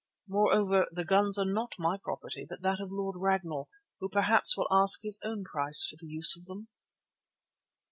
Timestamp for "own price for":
5.23-5.95